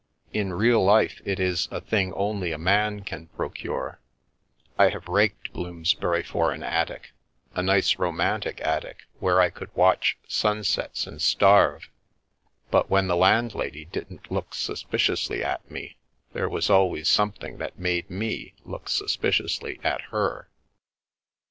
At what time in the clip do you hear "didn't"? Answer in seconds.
13.85-14.31